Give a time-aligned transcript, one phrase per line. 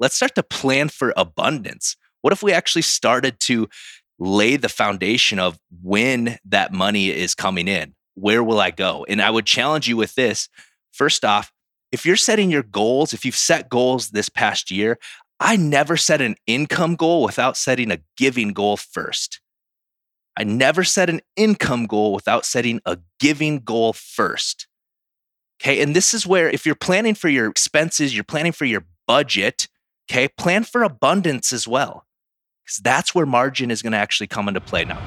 [0.00, 1.96] let's start to plan for abundance.
[2.22, 3.68] What if we actually started to
[4.18, 7.94] lay the foundation of when that money is coming in?
[8.14, 9.06] Where will I go?
[9.08, 10.48] And I would challenge you with this.
[10.92, 11.52] First off,
[11.92, 14.98] if you're setting your goals, if you've set goals this past year,
[15.40, 19.40] I never set an income goal without setting a giving goal first.
[20.36, 24.66] I never set an income goal without setting a giving goal first.
[25.60, 25.80] Okay.
[25.82, 29.68] And this is where, if you're planning for your expenses, you're planning for your budget,
[30.10, 32.06] okay, plan for abundance as well.
[32.64, 35.00] Because that's where margin is going to actually come into play now.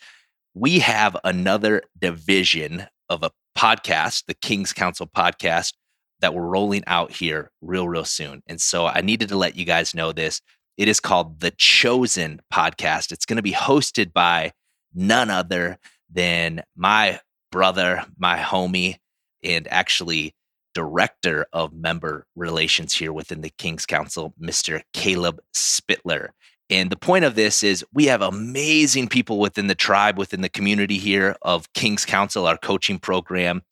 [0.54, 5.72] We have another division of a podcast, the King's Council podcast,
[6.20, 8.42] that we're rolling out here real, real soon.
[8.46, 10.40] And so I needed to let you guys know this.
[10.76, 13.10] It is called the Chosen Podcast.
[13.10, 14.52] It's going to be hosted by
[14.96, 15.78] none other
[16.10, 17.20] than my
[17.52, 18.96] brother, my homie,
[19.44, 20.34] and actually
[20.74, 24.82] director of member relations here within the King's Council, Mr.
[24.92, 26.30] Caleb Spittler.
[26.68, 30.48] And the point of this is we have amazing people within the tribe, within the
[30.48, 33.62] community here of King's Council, our coaching program.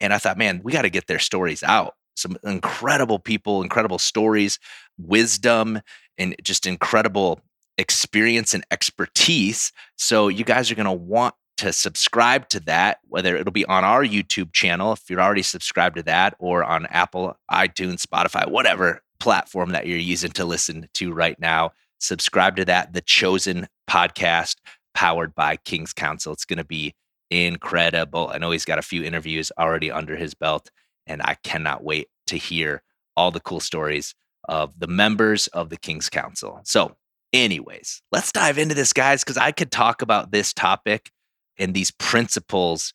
[0.00, 1.94] And I thought, man, we got to get their stories out.
[2.16, 4.58] Some incredible people, incredible stories,
[4.98, 5.80] wisdom,
[6.18, 7.40] and just incredible
[7.78, 9.72] experience and expertise.
[9.96, 13.84] So you guys are going to want to subscribe to that, whether it'll be on
[13.84, 19.02] our YouTube channel, if you're already subscribed to that, or on Apple, iTunes, Spotify, whatever
[19.20, 21.70] platform that you're using to listen to right now
[22.04, 24.56] subscribe to that, the Chosen podcast
[24.94, 26.32] powered by King's Council.
[26.32, 26.94] It's going to be
[27.30, 28.30] incredible.
[28.32, 30.70] I know he's got a few interviews already under his belt,
[31.06, 32.82] and I cannot wait to hear
[33.16, 34.14] all the cool stories
[34.48, 36.60] of the members of the King's Council.
[36.64, 36.96] So,
[37.34, 41.10] anyways, let's dive into this, guys, because I could talk about this topic
[41.58, 42.94] and these principles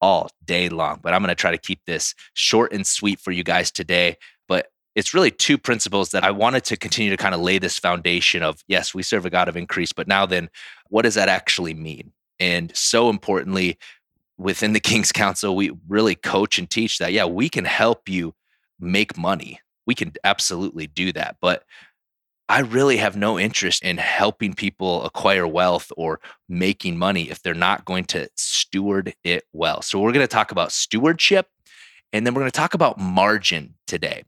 [0.00, 3.32] all day long, but I'm going to try to keep this short and sweet for
[3.32, 4.16] you guys today
[4.48, 7.78] But it's really two principles that I wanted to continue to kind of lay this
[7.78, 10.48] foundation of yes, we serve a God of increase, but now then,
[10.88, 12.12] what does that actually mean?
[12.40, 13.78] And so importantly,
[14.38, 18.34] within the King's Council, we really coach and teach that, yeah, we can help you
[18.80, 19.60] make money.
[19.86, 21.36] We can absolutely do that.
[21.40, 21.64] But
[22.48, 27.54] I really have no interest in helping people acquire wealth or making money if they're
[27.54, 29.82] not going to steward it well.
[29.82, 31.46] So, we're going to talk about stewardship
[32.12, 34.24] and then we're going to talk about margin today.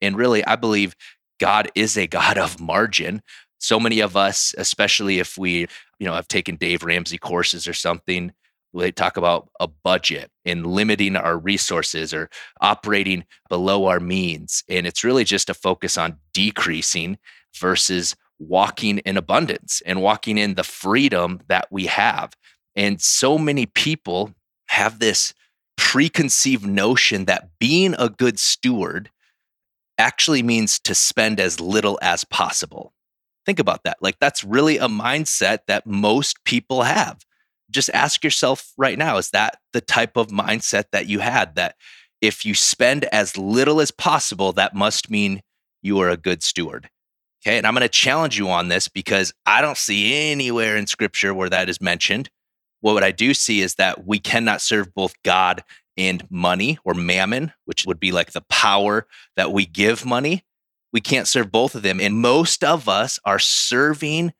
[0.00, 0.94] And really, I believe
[1.40, 3.22] God is a God of margin.
[3.58, 5.66] So many of us, especially if we,
[5.98, 8.32] you know, have taken Dave Ramsey courses or something,
[8.74, 12.28] they talk about a budget and limiting our resources or
[12.60, 14.64] operating below our means.
[14.68, 17.18] And it's really just a focus on decreasing
[17.58, 22.34] versus walking in abundance and walking in the freedom that we have.
[22.74, 24.34] And so many people
[24.68, 25.32] have this
[25.76, 29.10] preconceived notion that being a good steward
[29.98, 32.92] actually means to spend as little as possible.
[33.44, 33.98] Think about that.
[34.00, 37.24] Like, that's really a mindset that most people have.
[37.70, 41.56] Just ask yourself right now is that the type of mindset that you had?
[41.56, 41.76] That
[42.20, 45.42] if you spend as little as possible, that must mean
[45.82, 46.88] you are a good steward.
[47.44, 47.58] Okay.
[47.58, 51.34] And I'm going to challenge you on this because I don't see anywhere in scripture
[51.34, 52.30] where that is mentioned.
[52.80, 55.62] What I do see is that we cannot serve both God
[55.96, 59.06] and money or mammon, which would be like the power
[59.36, 60.44] that we give money.
[60.92, 62.00] We can't serve both of them.
[62.00, 64.32] And most of us are serving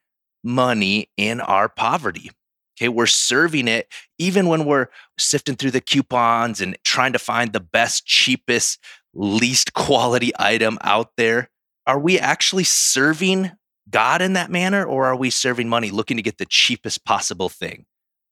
[0.44, 2.30] money in our poverty.
[2.78, 3.88] Okay, we're serving it
[4.18, 4.88] even when we're
[5.18, 8.78] sifting through the coupons and trying to find the best, cheapest,
[9.14, 11.50] least quality item out there.
[11.86, 13.52] Are we actually serving
[13.90, 17.48] God in that manner, or are we serving money looking to get the cheapest possible
[17.48, 17.84] thing?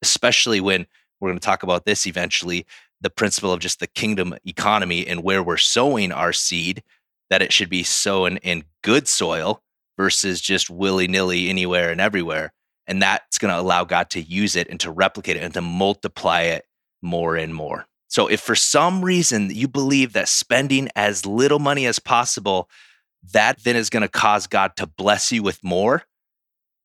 [0.03, 0.87] Especially when
[1.21, 2.67] we're going to talk about this eventually
[3.01, 6.83] the principle of just the kingdom economy and where we're sowing our seed,
[7.31, 9.63] that it should be sown in good soil
[9.97, 12.53] versus just willy nilly anywhere and everywhere.
[12.87, 15.61] And that's going to allow God to use it and to replicate it and to
[15.61, 16.65] multiply it
[17.03, 17.87] more and more.
[18.09, 22.69] So, if for some reason you believe that spending as little money as possible,
[23.33, 26.05] that then is going to cause God to bless you with more,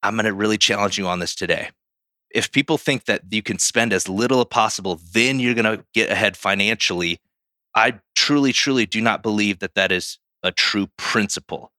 [0.03, 1.69] I'm going to really challenge you on this today
[2.35, 5.85] if people think that you can spend as little as possible, then you're going to
[5.93, 7.17] get ahead financially.
[7.73, 11.71] I truly, truly do not believe that that is a true principle.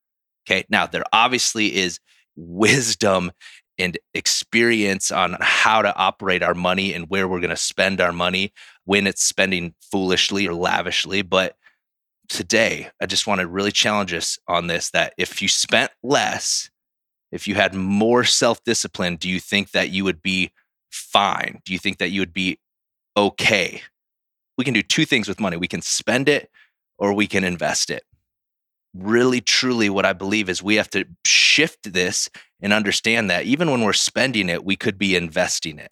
[0.49, 0.64] Okay.
[0.70, 2.00] Now, there obviously is
[2.37, 3.32] wisdom
[3.79, 8.12] and experience on how to operate our money and where we're going to spend our
[8.12, 8.50] money
[8.85, 11.20] when it's spending foolishly or lavishly.
[11.20, 11.55] But
[12.28, 16.70] today, I just want to really challenge us on this that if you spent less,
[17.32, 20.52] if you had more self discipline, do you think that you would be
[20.90, 21.61] fine?
[21.64, 22.58] Do you think that you would be
[23.17, 23.82] okay?
[24.56, 26.50] We can do two things with money we can spend it
[26.99, 28.05] or we can invest it.
[28.94, 32.31] Really, truly, what I believe is we have to shift this
[32.61, 35.90] and understand that even when we're spending it, we could be investing it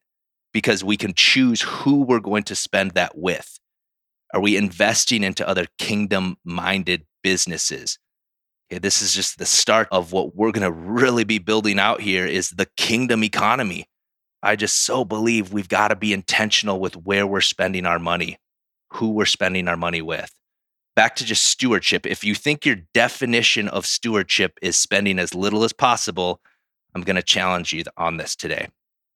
[0.52, 3.58] because we can choose who we're going to spend that with.
[4.34, 8.00] Are we investing into other kingdom minded businesses?
[8.66, 12.00] Okay, this is just the start of what we're going to really be building out
[12.00, 13.86] here is the kingdom economy.
[14.42, 18.38] I just so believe we've got to be intentional with where we're spending our money,
[18.94, 20.32] who we're spending our money with.
[20.96, 22.04] Back to just stewardship.
[22.04, 26.40] If you think your definition of stewardship is spending as little as possible,
[26.92, 28.66] I'm going to challenge you on this today.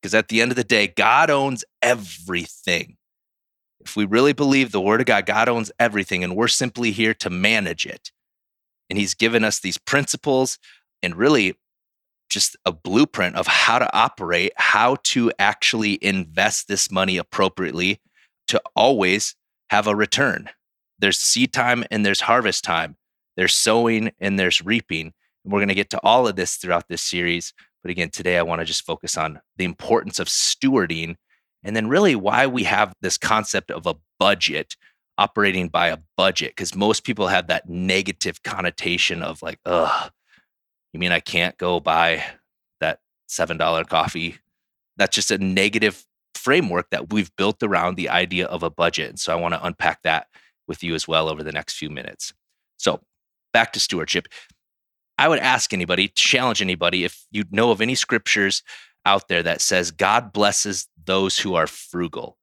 [0.01, 2.98] Because at the end of the day, God owns everything.
[3.89, 7.15] If we really believe the word of God, God owns everything, and we're simply here
[7.15, 8.13] to manage it.
[8.91, 10.59] And he's given us these principles
[11.03, 11.55] and really
[12.29, 17.99] just a blueprint of how to operate, how to actually invest this money appropriately
[18.49, 19.35] to always
[19.71, 20.51] have a return.
[20.99, 22.99] There's seed time and there's harvest time.
[23.39, 25.15] There's sowing and there's reaping.
[25.45, 27.55] And we're going to get to all of this throughout this series.
[27.83, 31.17] But again, today I want to just focus on the importance of stewarding
[31.63, 34.77] and then really why we have this concept of a budget
[35.17, 40.13] operating by a budget because most people have that negative connotation of like, ugh,
[40.93, 42.25] you mean I can't go buy
[42.81, 44.39] that $7 coffee?
[44.97, 49.11] That's just a negative framework that we've built around the idea of a budget.
[49.11, 50.29] And so I want to unpack that
[50.69, 52.33] with you as well over the next few minutes.
[52.77, 53.01] So
[53.53, 54.29] back to stewardship.
[55.19, 58.63] I would ask anybody, challenge anybody, if you know of any scriptures
[59.05, 62.37] out there that says God blesses those who are frugal.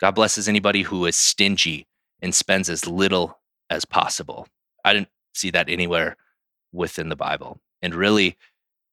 [0.00, 1.86] God blesses anybody who is stingy
[2.22, 3.38] and spends as little
[3.70, 4.46] as possible.
[4.84, 6.16] I didn't see that anywhere
[6.72, 7.60] within the Bible.
[7.82, 8.36] And really,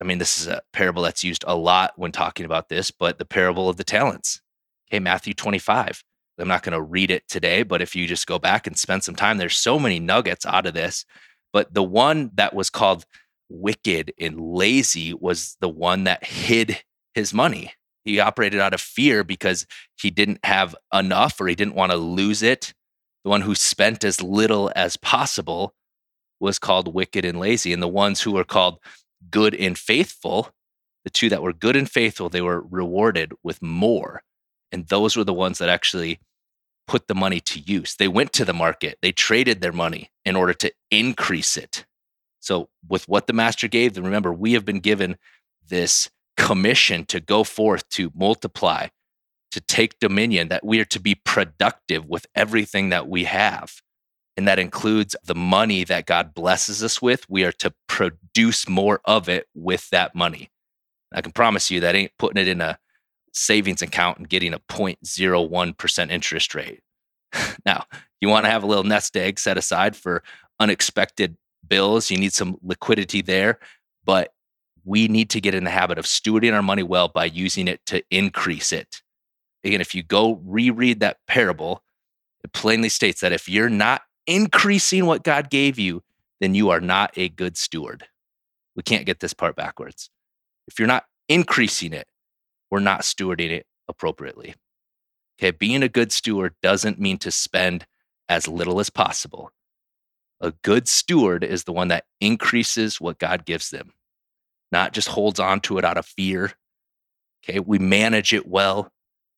[0.02, 3.18] I mean, this is a parable that's used a lot when talking about this, but
[3.18, 4.42] the parable of the talents.
[4.90, 6.04] Okay, Matthew 25.
[6.38, 9.04] I'm not going to read it today, but if you just go back and spend
[9.04, 11.06] some time, there's so many nuggets out of this.
[11.54, 13.06] But the one that was called
[13.50, 16.84] wicked and lazy was the one that hid
[17.14, 17.74] his money.
[18.04, 19.66] He operated out of fear because
[20.00, 22.74] he didn't have enough or he didn't want to lose it.
[23.24, 25.74] The one who spent as little as possible
[26.40, 27.74] was called wicked and lazy.
[27.74, 28.80] And the ones who were called
[29.32, 30.52] good and faithful,
[31.04, 34.22] the two that were good and faithful, they were rewarded with more.
[34.72, 36.20] And those were the ones that actually
[36.88, 37.96] put the money to use.
[37.96, 41.86] They went to the market, they traded their money in order to increase it.
[42.46, 45.18] So, with what the master gave them, remember, we have been given
[45.68, 48.90] this commission to go forth, to multiply,
[49.50, 53.82] to take dominion, that we are to be productive with everything that we have.
[54.38, 57.28] And that includes the money that God blesses us with.
[57.28, 60.52] We are to produce more of it with that money.
[61.12, 62.78] I can promise you that ain't putting it in a
[63.34, 66.82] savings account and getting a 0.01% interest rate.
[67.66, 67.86] now,
[68.22, 70.22] you want to have a little nest egg set aside for
[70.60, 71.38] unexpected
[71.68, 72.12] bills.
[72.12, 73.60] You need some liquidity there,
[74.04, 74.34] but
[74.84, 77.86] we need to get in the habit of stewarding our money well by using it
[77.88, 79.02] to increase it.
[79.64, 81.82] Again, if you go reread that parable,
[82.44, 86.04] it plainly states that if you're not increasing what God gave you,
[86.40, 88.06] then you are not a good steward.
[88.76, 90.10] We can't get this part backwards.
[90.68, 92.08] If you're not increasing it,
[92.70, 94.54] we're not stewarding it appropriately.
[95.40, 97.86] Okay, being a good steward doesn't mean to spend
[98.30, 99.52] as little as possible.
[100.42, 103.94] A good steward is the one that increases what God gives them,
[104.72, 106.54] not just holds on to it out of fear.
[107.44, 108.92] Okay, we manage it well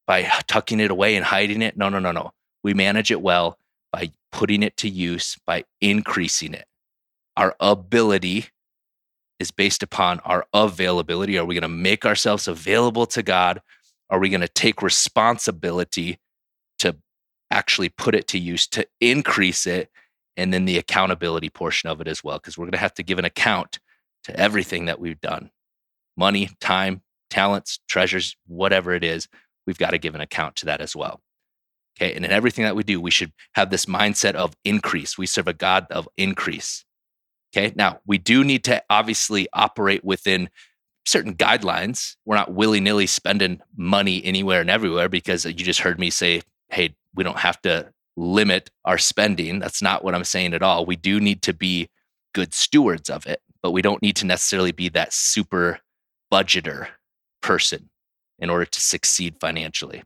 [0.07, 1.77] by tucking it away and hiding it.
[1.77, 2.31] No, no, no, no.
[2.63, 3.57] We manage it well
[3.91, 6.65] by putting it to use, by increasing it.
[7.35, 8.47] Our ability
[9.39, 11.37] is based upon our availability.
[11.37, 13.61] Are we going to make ourselves available to God?
[14.09, 16.17] Are we going to take responsibility
[16.79, 16.95] to
[17.51, 19.91] actually put it to use, to increase it
[20.37, 23.03] and then the accountability portion of it as well, because we're going to have to
[23.03, 23.79] give an account
[24.23, 25.49] to everything that we've done
[26.15, 29.27] money, time, talents, treasures, whatever it is.
[29.65, 31.21] We've got to give an account to that as well.
[31.99, 32.13] Okay.
[32.13, 35.17] And in everything that we do, we should have this mindset of increase.
[35.17, 36.85] We serve a God of increase.
[37.55, 37.73] Okay.
[37.75, 40.49] Now, we do need to obviously operate within
[41.05, 42.15] certain guidelines.
[42.25, 46.09] We're not willy nilly spending money anywhere and everywhere because uh, you just heard me
[46.09, 49.59] say, hey, we don't have to limit our spending.
[49.59, 50.85] That's not what I'm saying at all.
[50.85, 51.87] We do need to be
[52.33, 55.79] good stewards of it, but we don't need to necessarily be that super
[56.31, 56.87] budgeter
[57.41, 57.89] person
[58.39, 60.03] in order to succeed financially.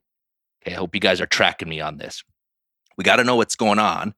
[0.62, 2.24] Okay, I hope you guys are tracking me on this.
[2.98, 4.14] We got to know what's going on.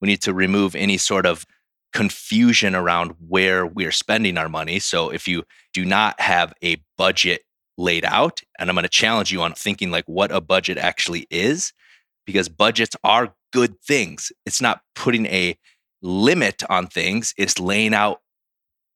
[0.00, 1.46] We need to remove any sort of
[1.92, 4.78] confusion around where we're spending our money.
[4.78, 7.42] So if you do not have a budget
[7.78, 11.26] laid out, and I'm going to challenge you on thinking like what a budget actually
[11.30, 11.72] is,
[12.30, 14.30] because budgets are good things.
[14.46, 15.58] It's not putting a
[16.02, 18.20] limit on things, it's laying out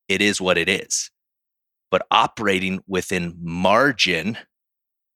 [0.09, 1.11] it is what it is.
[1.91, 4.39] But operating within margin,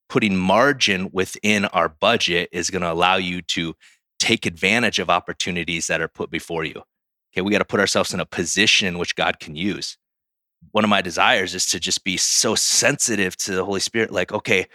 [0.08, 3.75] putting margin within our budget is going to allow you to
[4.18, 6.82] take advantage of opportunities that are put before you.
[7.32, 9.96] Okay, we got to put ourselves in a position in which God can use.
[10.72, 14.32] One of my desires is to just be so sensitive to the Holy Spirit, like,
[14.32, 14.66] okay,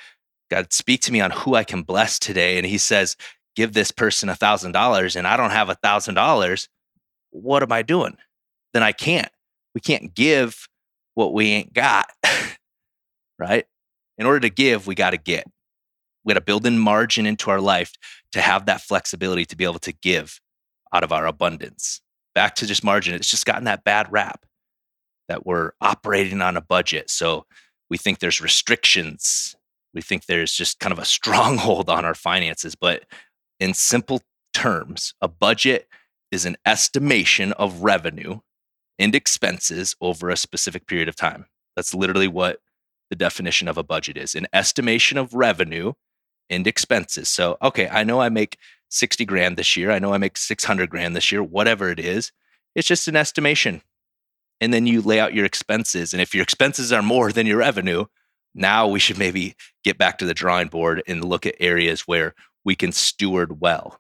[0.53, 2.57] God, speak to me on who I can bless today.
[2.57, 3.17] And he says,
[3.55, 6.69] give this person a thousand dollars and I don't have a thousand dollars.
[7.31, 8.17] What am I doing?
[8.71, 9.31] Then I can't.
[9.73, 10.67] We can't give
[11.15, 12.05] what we ain't got.
[13.39, 13.65] right?
[14.19, 15.47] In order to give, we got to get.
[16.23, 17.91] We got to build in margin into our life
[18.33, 20.39] to have that flexibility to be able to give
[20.93, 21.99] out of our abundance.
[22.35, 24.45] Back to just margin, it's just gotten that bad rap
[25.29, 27.09] that we're operating on a budget.
[27.09, 27.47] So
[27.89, 29.55] we think there's restrictions
[29.93, 32.75] we think there's just kind of a stronghold on our finances.
[32.75, 33.05] But
[33.59, 34.21] in simple
[34.53, 35.87] terms, a budget
[36.31, 38.39] is an estimation of revenue
[38.99, 41.45] and expenses over a specific period of time.
[41.75, 42.59] That's literally what
[43.09, 45.93] the definition of a budget is an estimation of revenue
[46.49, 47.29] and expenses.
[47.29, 48.57] So, okay, I know I make
[48.89, 49.91] 60 grand this year.
[49.91, 52.31] I know I make 600 grand this year, whatever it is.
[52.75, 53.81] It's just an estimation.
[54.61, 56.13] And then you lay out your expenses.
[56.13, 58.05] And if your expenses are more than your revenue,
[58.55, 62.33] now we should maybe get back to the drawing board and look at areas where
[62.63, 63.99] we can steward well.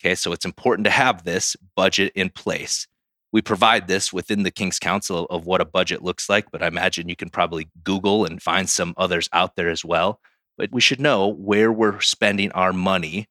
[0.00, 2.88] Okay, so it's important to have this budget in place.
[3.32, 6.66] We provide this within the King's Council of what a budget looks like, but I
[6.66, 10.20] imagine you can probably Google and find some others out there as well.
[10.58, 13.28] But we should know where we're spending our money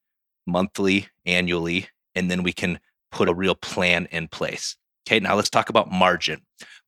[0.47, 2.79] monthly, annually, and then we can
[3.11, 4.75] put a real plan in place.
[5.07, 6.41] Okay, now let's talk about margin.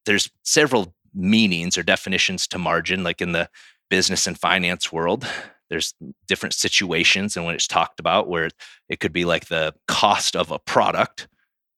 [0.06, 3.50] There's several meanings or definitions to margin, like in the
[3.90, 5.28] business and finance world
[5.70, 5.94] there's
[6.28, 8.50] different situations and when it's talked about where
[8.90, 11.28] it could be like the cost of a product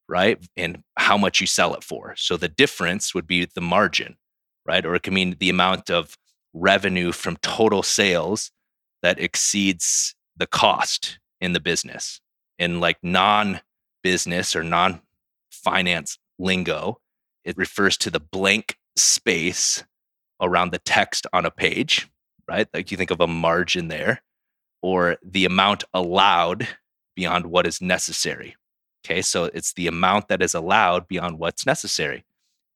[0.10, 2.14] right and how much you sell it for.
[2.18, 4.18] So the difference would be the margin
[4.66, 4.86] right?
[4.86, 6.18] Or it can mean the amount of
[6.54, 8.52] revenue from total sales
[9.02, 12.20] that exceeds the cost in the business.
[12.58, 13.62] In like non
[14.02, 15.02] business or non
[15.52, 17.00] finance lingo
[17.44, 19.84] it refers to the blank space
[20.42, 22.08] around the text on a page,
[22.48, 22.68] right?
[22.74, 24.22] Like you think of a margin there,
[24.82, 26.68] or the amount allowed
[27.16, 28.56] beyond what is necessary.
[29.06, 32.26] Okay, so it's the amount that is allowed beyond what's necessary.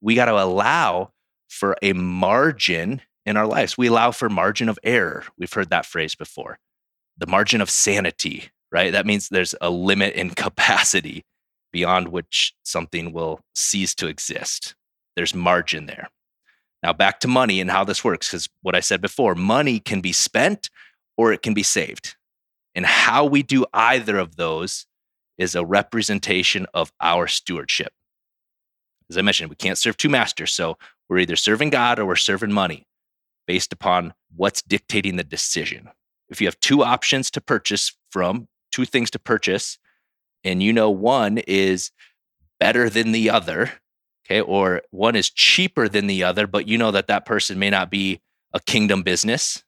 [0.01, 1.11] we got to allow
[1.49, 3.77] for a margin in our lives.
[3.77, 5.25] We allow for margin of error.
[5.37, 6.59] We've heard that phrase before.
[7.17, 8.91] The margin of sanity, right?
[8.91, 11.25] That means there's a limit in capacity
[11.71, 14.75] beyond which something will cease to exist.
[15.19, 16.07] There's margin there.
[16.81, 19.99] Now, back to money and how this works, because what I said before money can
[19.99, 20.69] be spent
[21.17, 22.15] or it can be saved.
[22.73, 24.85] And how we do either of those
[25.37, 27.91] is a representation of our stewardship.
[29.09, 30.53] As I mentioned, we can't serve two masters.
[30.53, 30.77] So
[31.09, 32.87] we're either serving God or we're serving money
[33.45, 35.89] based upon what's dictating the decision.
[36.29, 39.79] If you have two options to purchase from, two things to purchase,
[40.45, 41.91] and you know one is
[42.57, 43.73] better than the other,
[44.29, 47.69] okay, or one is cheaper than the other, but you know that that person may
[47.69, 48.21] not be
[48.53, 49.63] a kingdom business,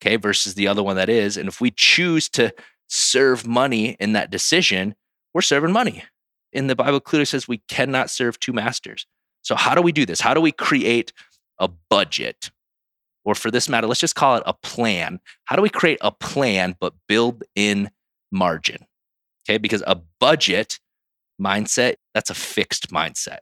[0.00, 1.36] okay, versus the other one that is.
[1.36, 2.52] And if we choose to
[2.88, 4.94] serve money in that decision,
[5.34, 6.04] we're serving money.
[6.52, 9.06] And the Bible clearly says we cannot serve two masters.
[9.42, 10.20] So, how do we do this?
[10.20, 11.12] How do we create
[11.58, 12.50] a budget?
[13.26, 15.18] or for this matter, let's just call it a plan.
[15.46, 17.90] How do we create a plan but build in
[18.30, 18.86] margin?
[19.44, 20.78] Okay, because a budget
[21.42, 23.38] mindset, that's a fixed mindset.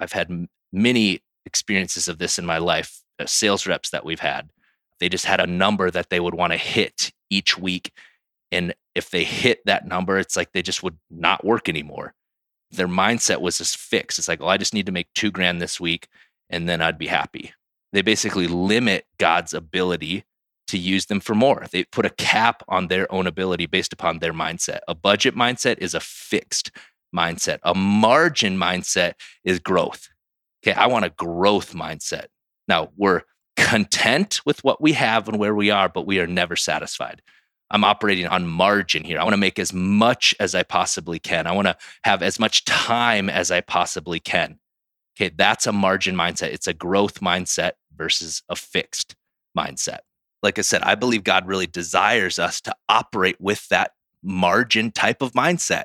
[0.00, 4.50] I've had many experiences of this in my life, uh, sales reps that we've had.
[5.00, 7.92] They just had a number that they would want to hit each week.
[8.50, 12.14] And if they hit that number, it's like they just would not work anymore.
[12.70, 14.18] Their mindset was just fixed.
[14.18, 16.08] It's like, oh, I just need to make two grand this week
[16.50, 17.52] and then I'd be happy
[17.92, 20.24] they basically limit God's ability
[20.68, 21.66] to use them for more.
[21.70, 24.80] They put a cap on their own ability based upon their mindset.
[24.86, 26.70] A budget mindset is a fixed
[27.14, 27.58] mindset.
[27.62, 30.08] A margin mindset is growth.
[30.62, 32.26] Okay, I want a growth mindset.
[32.66, 33.22] Now, we're
[33.56, 37.22] content with what we have and where we are, but we are never satisfied.
[37.70, 39.18] I'm operating on margin here.
[39.18, 41.46] I want to make as much as I possibly can.
[41.46, 44.58] I want to have as much time as I possibly can.
[45.20, 46.52] Okay, that's a margin mindset.
[46.52, 49.16] It's a growth mindset versus a fixed
[49.56, 49.98] mindset.
[50.42, 53.90] Like I said, I believe God really desires us to operate with that
[54.22, 55.84] margin type of mindset.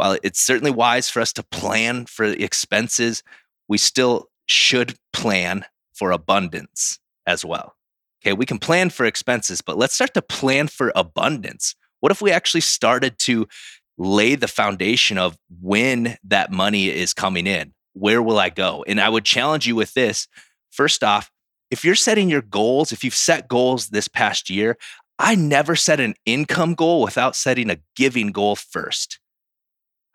[0.00, 3.22] While it's certainly wise for us to plan for expenses,
[3.68, 7.76] we still should plan for abundance as well.
[8.24, 11.74] Okay, we can plan for expenses, but let's start to plan for abundance.
[12.00, 13.46] What if we actually started to
[13.98, 17.74] lay the foundation of when that money is coming in?
[17.92, 18.84] where will I go?
[18.86, 20.26] And I would challenge you with this.
[20.70, 21.30] First off,
[21.70, 24.76] if you're setting your goals, if you've set goals this past year,
[25.18, 29.19] I never set an income goal without setting a giving goal first.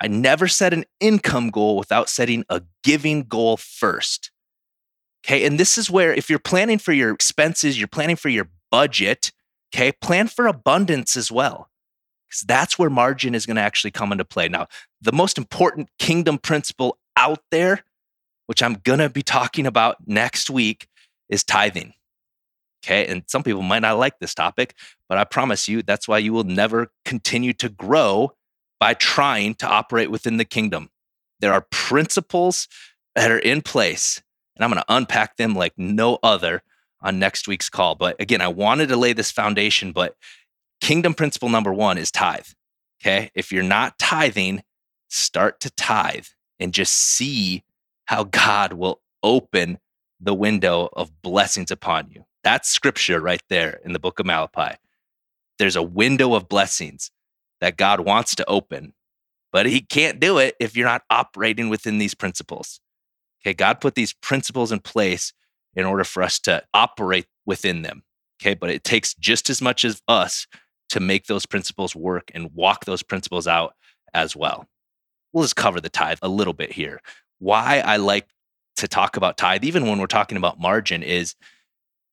[0.01, 4.31] I never set an income goal without setting a giving goal first.
[5.25, 5.45] Okay.
[5.45, 9.31] And this is where, if you're planning for your expenses, you're planning for your budget,
[9.73, 11.69] okay, plan for abundance as well.
[12.27, 14.47] Because that's where margin is going to actually come into play.
[14.47, 14.67] Now,
[15.01, 17.83] the most important kingdom principle out there,
[18.47, 20.87] which I'm going to be talking about next week,
[21.29, 21.93] is tithing.
[22.83, 23.07] Okay.
[23.07, 24.75] And some people might not like this topic,
[25.09, 28.33] but I promise you that's why you will never continue to grow
[28.79, 30.89] by trying to operate within the kingdom.
[31.39, 32.67] There are principles
[33.15, 34.21] that are in place,
[34.55, 36.63] and I'm going to unpack them like no other
[37.01, 37.95] on next week's call.
[37.95, 40.15] But again, I wanted to lay this foundation, but
[40.81, 42.47] kingdom principle number one is tithe.
[43.01, 43.29] Okay.
[43.35, 44.63] If you're not tithing,
[45.09, 46.25] start to tithe
[46.59, 47.63] and just see
[48.05, 49.79] how God will open
[50.19, 52.25] the window of blessings upon you.
[52.43, 54.77] That's scripture right there in the book of Malachi.
[55.57, 57.11] There's a window of blessings
[57.61, 58.93] that God wants to open,
[59.51, 62.79] but he can't do it if you're not operating within these principles.
[63.41, 65.33] Okay, God put these principles in place
[65.75, 68.03] in order for us to operate within them.
[68.41, 70.47] Okay, but it takes just as much as us
[70.89, 73.75] to make those principles work and walk those principles out
[74.13, 74.67] as well
[75.35, 77.01] we'll just cover the tithe a little bit here.
[77.39, 78.27] Why I like
[78.77, 81.35] to talk about tithe, even when we're talking about margin, is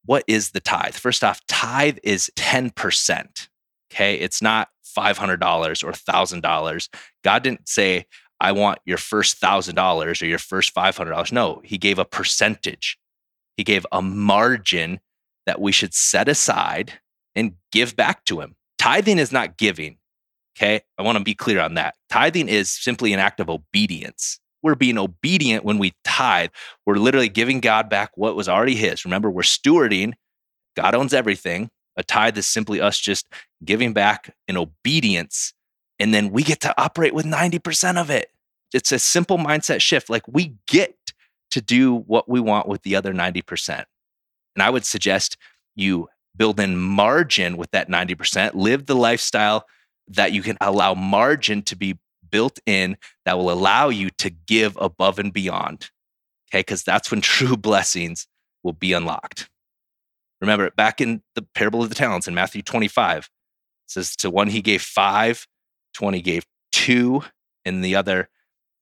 [0.04, 0.94] what is the tithe?
[0.94, 3.48] First off, tithe is 10%.
[3.92, 4.14] Okay.
[4.14, 6.88] It's not $500 or $1,000.
[7.24, 8.06] God didn't say,
[8.40, 11.32] I want your first $1,000 or your first $500.
[11.32, 12.98] No, He gave a percentage.
[13.56, 15.00] He gave a margin
[15.46, 16.94] that we should set aside
[17.34, 18.56] and give back to Him.
[18.78, 19.98] Tithing is not giving,
[20.56, 20.80] Okay.
[20.98, 21.94] I want to be clear on that.
[22.10, 24.38] Tithing is simply an act of obedience.
[24.62, 26.50] We're being obedient when we tithe.
[26.86, 29.04] We're literally giving God back what was already His.
[29.04, 30.12] Remember, we're stewarding.
[30.76, 31.70] God owns everything.
[31.96, 33.26] A tithe is simply us just
[33.64, 35.52] giving back in obedience.
[35.98, 38.30] And then we get to operate with 90% of it.
[38.72, 40.08] It's a simple mindset shift.
[40.08, 40.96] Like we get
[41.50, 43.84] to do what we want with the other 90%.
[44.54, 45.36] And I would suggest
[45.74, 49.66] you build in margin with that 90%, live the lifestyle
[50.08, 51.98] that you can allow margin to be
[52.30, 55.90] built in that will allow you to give above and beyond.
[56.50, 58.26] Okay, because that's when true blessings
[58.62, 59.48] will be unlocked.
[60.42, 63.28] Remember, back in the parable of the talents in Matthew 25, it
[63.86, 65.46] says to one he gave five,
[65.94, 67.22] to one he gave two,
[67.64, 68.28] and the other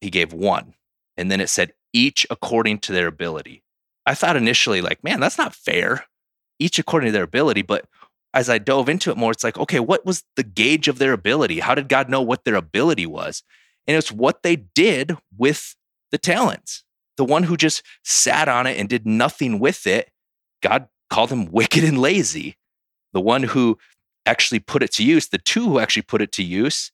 [0.00, 0.74] he gave one.
[1.18, 3.62] And then it said, each according to their ability.
[4.06, 6.06] I thought initially, like, man, that's not fair.
[6.58, 7.60] Each according to their ability.
[7.60, 7.84] But
[8.32, 11.12] as I dove into it more, it's like, okay, what was the gauge of their
[11.12, 11.60] ability?
[11.60, 13.42] How did God know what their ability was?
[13.86, 15.76] And it's what they did with
[16.10, 16.84] the talents.
[17.18, 20.10] The one who just sat on it and did nothing with it,
[20.62, 22.56] God called him wicked and lazy.
[23.12, 23.78] The one who
[24.24, 26.92] actually put it to use, the two who actually put it to use,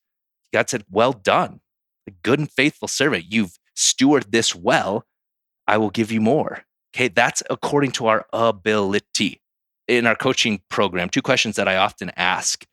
[0.53, 1.61] God said, Well done,
[2.09, 3.27] a good and faithful servant.
[3.29, 5.05] You've stewarded this well.
[5.67, 6.65] I will give you more.
[6.95, 9.41] Okay, that's according to our ability.
[9.89, 12.67] In our coaching program, two questions that I often ask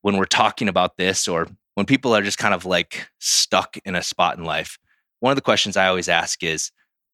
[0.00, 3.94] when we're talking about this or when people are just kind of like stuck in
[3.94, 4.78] a spot in life.
[5.20, 6.70] One of the questions I always ask is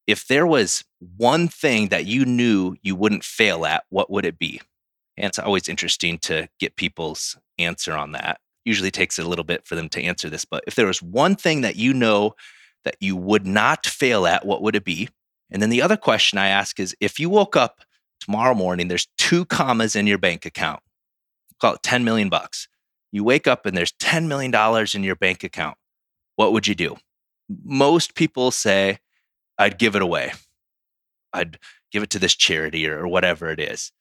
[0.07, 0.85] if there was
[1.17, 4.61] one thing that you knew you wouldn't fail at, what would it be?
[5.17, 8.41] And it's always interesting to get people's answer on that.
[8.65, 11.37] Usually takes a little bit for them to answer this, but if there was one
[11.37, 12.35] thing that you know
[12.85, 15.09] that you would not fail at, what would it be?
[15.51, 17.81] And then the other question I ask is if you woke up
[18.21, 20.81] tomorrow morning, there's two commas in your bank account,
[21.61, 22.69] call it 10 million bucks.
[23.13, 24.55] You wake up and there's $10 million
[24.95, 25.77] in your bank account.
[26.37, 26.97] What would you do?
[27.65, 29.01] Most people say,
[29.59, 30.33] I'd give it away.
[31.33, 31.59] I'd
[31.91, 33.93] give it to this charity or, whatever it is.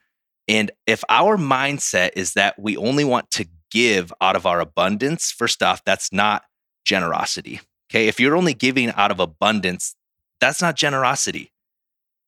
[0.47, 5.31] And if our mindset is that we only want to give out of our abundance,
[5.31, 6.43] first off, that's not
[6.85, 7.61] generosity.
[7.91, 8.07] Okay.
[8.07, 9.95] If you're only giving out of abundance,
[10.39, 11.51] that's not generosity.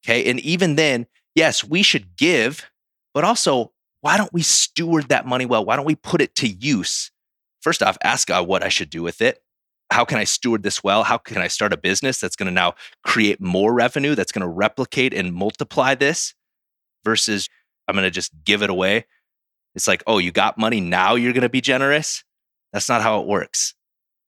[0.06, 0.30] Okay.
[0.30, 2.70] And even then, yes, we should give,
[3.14, 5.64] but also, why don't we steward that money well?
[5.64, 7.12] Why don't we put it to use?
[7.62, 9.44] First off, ask God what I should do with it
[9.92, 11.04] how can I steward this well?
[11.04, 14.42] How can I start a business that's going to now create more revenue, that's going
[14.42, 16.34] to replicate and multiply this
[17.04, 17.50] versus
[17.88, 19.06] I'm going to just give it away?
[19.76, 22.24] It's like, oh, you got money, now you're going to be generous.
[22.74, 23.74] That's not how it works.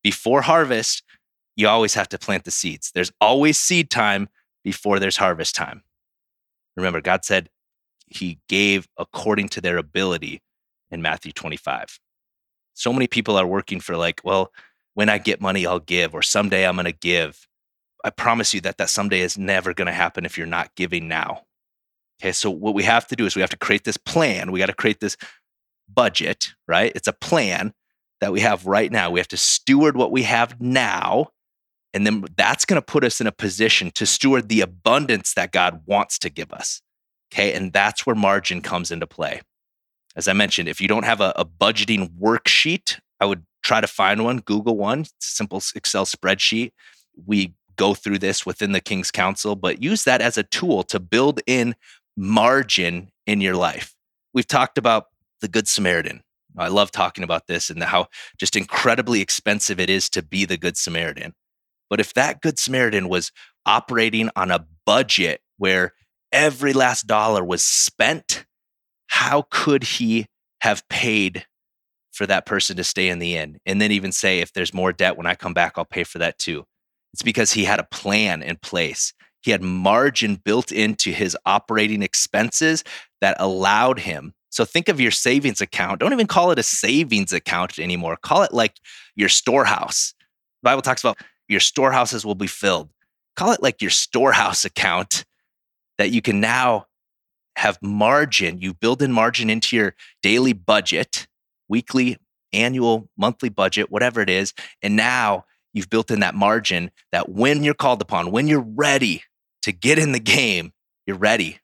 [0.03, 1.01] Before harvest,
[1.55, 2.91] you always have to plant the seeds.
[2.93, 4.29] There's always seed time
[4.63, 5.83] before there's harvest time.
[6.75, 7.49] Remember, God said
[8.07, 10.41] he gave according to their ability
[10.91, 11.99] in Matthew 25.
[12.73, 14.51] So many people are working for, like, well,
[14.93, 17.47] when I get money, I'll give, or someday I'm going to give.
[18.03, 21.07] I promise you that that someday is never going to happen if you're not giving
[21.07, 21.43] now.
[22.21, 24.51] Okay, so what we have to do is we have to create this plan.
[24.51, 25.17] We got to create this
[25.93, 26.91] budget, right?
[26.95, 27.73] It's a plan
[28.21, 29.09] that we have right now.
[29.09, 31.27] We have to steward what we have now.
[31.93, 35.51] And then that's going to put us in a position to steward the abundance that
[35.51, 36.81] God wants to give us.
[37.33, 39.41] Okay, and that's where margin comes into play.
[40.15, 43.87] As I mentioned, if you don't have a, a budgeting worksheet, I would try to
[43.87, 46.71] find one, Google one, simple Excel spreadsheet.
[47.25, 50.99] We go through this within the King's Council, but use that as a tool to
[50.99, 51.75] build in
[52.15, 53.95] margin in your life.
[54.33, 55.05] We've talked about
[55.41, 56.21] the Good Samaritan.
[56.57, 60.57] I love talking about this and how just incredibly expensive it is to be the
[60.57, 61.33] Good Samaritan.
[61.89, 63.31] But if that Good Samaritan was
[63.65, 65.93] operating on a budget where
[66.31, 68.45] every last dollar was spent,
[69.07, 70.27] how could he
[70.61, 71.45] have paid
[72.13, 74.93] for that person to stay in the inn and then even say if there's more
[74.93, 76.63] debt when i come back i'll pay for that too.
[77.13, 79.13] It's because he had a plan in place.
[79.41, 82.83] He had margin built into his operating expenses
[83.21, 85.99] that allowed him so think of your savings account.
[85.99, 88.17] Don't even call it a savings account anymore.
[88.21, 88.75] Call it like
[89.15, 90.13] your storehouse.
[90.61, 92.91] The bible talks about your storehouses will be filled.
[93.35, 95.25] Call it like your storehouse account
[95.97, 96.85] that you can now
[97.55, 98.61] have margin.
[98.61, 101.25] You build in margin into your daily budget
[101.69, 102.17] weekly,
[102.51, 104.53] annual, monthly budget, whatever it is.
[104.81, 109.23] And now you've built in that margin that when you're called upon, when you're ready
[109.63, 110.71] to get in the game,
[111.05, 111.59] you're ready.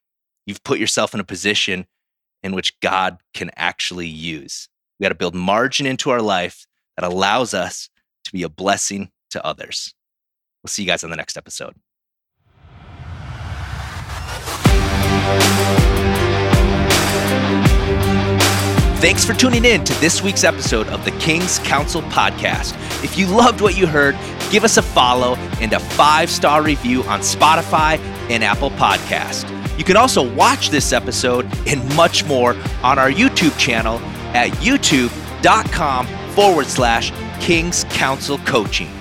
[0.46, 1.86] You've put yourself in a position
[2.42, 4.68] in which God can actually use.
[5.00, 6.66] We got to build margin into our life
[6.98, 7.90] that allows us
[8.26, 9.94] to be a blessing to others.
[10.64, 11.76] We'll see you guys on the next episode.
[19.00, 22.74] Thanks for tuning in to this week's episode of the King's Council podcast.
[23.02, 24.18] If you loved what you heard,
[24.52, 27.98] give us a follow and a five star review on Spotify
[28.30, 29.48] and Apple Podcast.
[29.78, 34.00] You can also watch this episode and much more on our YouTube channel
[34.36, 38.99] at youtube.com forward slash King's Council Coaching.